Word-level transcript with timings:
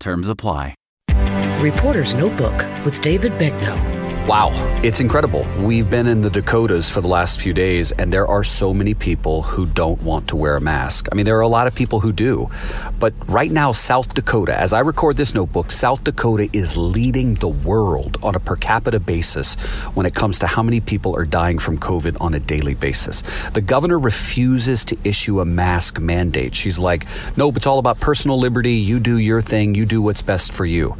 Terms 0.00 0.28
apply. 0.28 0.74
Reporter's 1.60 2.14
Notebook 2.14 2.54
with 2.84 3.00
David 3.00 3.32
Begnaud. 3.32 3.97
Wow, 4.28 4.50
it's 4.84 5.00
incredible. 5.00 5.46
We've 5.58 5.88
been 5.88 6.06
in 6.06 6.20
the 6.20 6.28
Dakotas 6.28 6.90
for 6.90 7.00
the 7.00 7.08
last 7.08 7.40
few 7.40 7.54
days, 7.54 7.92
and 7.92 8.12
there 8.12 8.26
are 8.26 8.44
so 8.44 8.74
many 8.74 8.92
people 8.92 9.40
who 9.40 9.64
don't 9.64 10.02
want 10.02 10.28
to 10.28 10.36
wear 10.36 10.56
a 10.56 10.60
mask. 10.60 11.08
I 11.10 11.14
mean, 11.14 11.24
there 11.24 11.38
are 11.38 11.40
a 11.40 11.48
lot 11.48 11.66
of 11.66 11.74
people 11.74 11.98
who 11.98 12.12
do. 12.12 12.50
But 12.98 13.14
right 13.26 13.50
now, 13.50 13.72
South 13.72 14.12
Dakota, 14.12 14.54
as 14.54 14.74
I 14.74 14.80
record 14.80 15.16
this 15.16 15.34
notebook, 15.34 15.70
South 15.70 16.04
Dakota 16.04 16.50
is 16.52 16.76
leading 16.76 17.36
the 17.36 17.48
world 17.48 18.18
on 18.22 18.34
a 18.34 18.38
per 18.38 18.54
capita 18.56 19.00
basis 19.00 19.54
when 19.94 20.04
it 20.04 20.14
comes 20.14 20.38
to 20.40 20.46
how 20.46 20.62
many 20.62 20.80
people 20.80 21.16
are 21.16 21.24
dying 21.24 21.58
from 21.58 21.78
COVID 21.78 22.20
on 22.20 22.34
a 22.34 22.38
daily 22.38 22.74
basis. 22.74 23.48
The 23.52 23.62
governor 23.62 23.98
refuses 23.98 24.84
to 24.84 24.98
issue 25.04 25.40
a 25.40 25.46
mask 25.46 26.00
mandate. 26.00 26.54
She's 26.54 26.78
like, 26.78 27.06
nope, 27.38 27.56
it's 27.56 27.66
all 27.66 27.78
about 27.78 27.98
personal 27.98 28.38
liberty. 28.38 28.74
You 28.74 29.00
do 29.00 29.16
your 29.16 29.40
thing, 29.40 29.74
you 29.74 29.86
do 29.86 30.02
what's 30.02 30.20
best 30.20 30.52
for 30.52 30.66
you. 30.66 30.98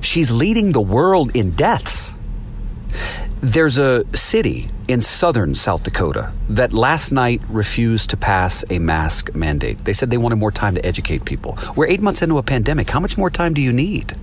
She's 0.00 0.32
leading 0.32 0.72
the 0.72 0.80
world 0.80 1.36
in 1.36 1.52
deaths. 1.52 2.16
There's 3.40 3.78
a 3.78 4.04
city 4.16 4.68
in 4.88 5.00
southern 5.00 5.54
South 5.54 5.82
Dakota 5.84 6.32
that 6.48 6.72
last 6.72 7.12
night 7.12 7.40
refused 7.48 8.10
to 8.10 8.16
pass 8.16 8.64
a 8.70 8.78
mask 8.78 9.34
mandate. 9.34 9.84
They 9.84 9.92
said 9.92 10.10
they 10.10 10.18
wanted 10.18 10.36
more 10.36 10.50
time 10.50 10.74
to 10.74 10.84
educate 10.86 11.24
people. 11.24 11.58
We're 11.74 11.88
eight 11.88 12.00
months 12.00 12.22
into 12.22 12.38
a 12.38 12.42
pandemic. 12.42 12.90
How 12.90 13.00
much 13.00 13.18
more 13.18 13.30
time 13.30 13.54
do 13.54 13.60
you 13.60 13.72
need? 13.72 14.14